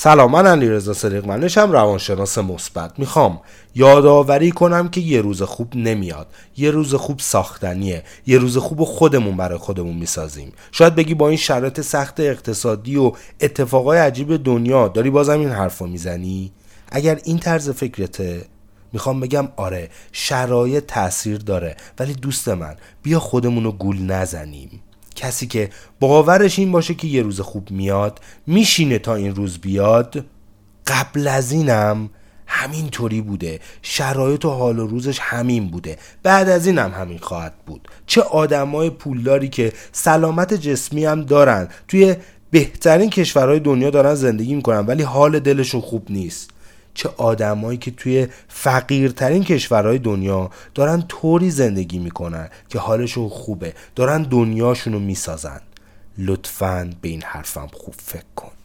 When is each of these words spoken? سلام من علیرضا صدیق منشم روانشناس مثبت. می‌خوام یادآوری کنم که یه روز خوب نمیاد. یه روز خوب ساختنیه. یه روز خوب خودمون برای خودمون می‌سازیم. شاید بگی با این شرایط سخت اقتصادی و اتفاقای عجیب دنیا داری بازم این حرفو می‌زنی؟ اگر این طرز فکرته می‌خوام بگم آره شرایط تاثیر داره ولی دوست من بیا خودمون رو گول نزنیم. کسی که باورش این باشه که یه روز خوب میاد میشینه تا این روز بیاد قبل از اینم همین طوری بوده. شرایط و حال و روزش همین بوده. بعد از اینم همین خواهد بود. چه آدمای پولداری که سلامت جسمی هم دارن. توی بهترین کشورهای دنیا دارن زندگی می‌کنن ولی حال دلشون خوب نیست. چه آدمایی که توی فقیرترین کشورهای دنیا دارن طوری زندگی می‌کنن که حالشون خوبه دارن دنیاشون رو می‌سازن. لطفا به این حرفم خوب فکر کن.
سلام 0.00 0.32
من 0.32 0.46
علیرضا 0.46 0.92
صدیق 0.92 1.26
منشم 1.26 1.72
روانشناس 1.72 2.38
مثبت. 2.38 2.98
می‌خوام 2.98 3.40
یادآوری 3.74 4.50
کنم 4.50 4.88
که 4.88 5.00
یه 5.00 5.20
روز 5.20 5.42
خوب 5.42 5.76
نمیاد. 5.76 6.26
یه 6.56 6.70
روز 6.70 6.94
خوب 6.94 7.18
ساختنیه. 7.18 8.02
یه 8.26 8.38
روز 8.38 8.58
خوب 8.58 8.84
خودمون 8.84 9.36
برای 9.36 9.58
خودمون 9.58 9.96
می‌سازیم. 9.96 10.52
شاید 10.72 10.94
بگی 10.94 11.14
با 11.14 11.28
این 11.28 11.36
شرایط 11.36 11.80
سخت 11.80 12.20
اقتصادی 12.20 12.96
و 12.96 13.12
اتفاقای 13.40 13.98
عجیب 13.98 14.44
دنیا 14.44 14.88
داری 14.88 15.10
بازم 15.10 15.40
این 15.40 15.50
حرفو 15.50 15.86
می‌زنی؟ 15.86 16.52
اگر 16.92 17.20
این 17.24 17.38
طرز 17.38 17.70
فکرته 17.70 18.44
می‌خوام 18.92 19.20
بگم 19.20 19.48
آره 19.56 19.88
شرایط 20.12 20.86
تاثیر 20.86 21.38
داره 21.38 21.76
ولی 21.98 22.12
دوست 22.12 22.48
من 22.48 22.76
بیا 23.02 23.20
خودمون 23.20 23.64
رو 23.64 23.72
گول 23.72 24.02
نزنیم. 24.02 24.80
کسی 25.18 25.46
که 25.46 25.70
باورش 26.00 26.58
این 26.58 26.72
باشه 26.72 26.94
که 26.94 27.06
یه 27.06 27.22
روز 27.22 27.40
خوب 27.40 27.70
میاد 27.70 28.20
میشینه 28.46 28.98
تا 28.98 29.14
این 29.14 29.34
روز 29.34 29.58
بیاد 29.58 30.24
قبل 30.86 31.28
از 31.28 31.52
اینم 31.52 32.10
همین 32.46 32.88
طوری 32.88 33.20
بوده. 33.20 33.60
شرایط 33.82 34.44
و 34.44 34.50
حال 34.50 34.78
و 34.78 34.86
روزش 34.86 35.18
همین 35.18 35.68
بوده. 35.70 35.98
بعد 36.22 36.48
از 36.48 36.66
اینم 36.66 36.90
همین 36.90 37.18
خواهد 37.18 37.54
بود. 37.66 37.88
چه 38.06 38.22
آدمای 38.22 38.90
پولداری 38.90 39.48
که 39.48 39.72
سلامت 39.92 40.54
جسمی 40.54 41.04
هم 41.04 41.22
دارن. 41.22 41.68
توی 41.88 42.16
بهترین 42.50 43.10
کشورهای 43.10 43.60
دنیا 43.60 43.90
دارن 43.90 44.14
زندگی 44.14 44.54
می‌کنن 44.54 44.86
ولی 44.86 45.02
حال 45.02 45.38
دلشون 45.38 45.80
خوب 45.80 46.06
نیست. 46.10 46.50
چه 46.94 47.10
آدمایی 47.16 47.78
که 47.78 47.90
توی 47.90 48.28
فقیرترین 48.48 49.44
کشورهای 49.44 49.98
دنیا 49.98 50.50
دارن 50.74 51.02
طوری 51.08 51.50
زندگی 51.50 51.98
می‌کنن 51.98 52.48
که 52.68 52.78
حالشون 52.78 53.28
خوبه 53.28 53.74
دارن 53.96 54.22
دنیاشون 54.22 54.92
رو 54.92 54.98
می‌سازن. 54.98 55.60
لطفا 56.18 56.90
به 57.00 57.08
این 57.08 57.22
حرفم 57.22 57.68
خوب 57.72 57.94
فکر 57.98 58.24
کن. 58.36 58.57